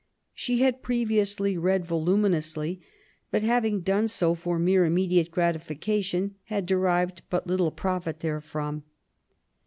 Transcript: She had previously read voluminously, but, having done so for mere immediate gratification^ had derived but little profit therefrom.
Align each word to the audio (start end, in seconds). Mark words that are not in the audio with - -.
She 0.33 0.61
had 0.61 0.81
previously 0.81 1.59
read 1.59 1.85
voluminously, 1.85 2.81
but, 3.29 3.43
having 3.43 3.81
done 3.81 4.07
so 4.07 4.33
for 4.33 4.57
mere 4.57 4.83
immediate 4.83 5.29
gratification^ 5.29 6.31
had 6.45 6.65
derived 6.65 7.21
but 7.29 7.45
little 7.45 7.69
profit 7.69 8.19
therefrom. 8.21 8.81